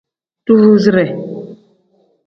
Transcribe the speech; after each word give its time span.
Duvuuzire. 0.45 1.05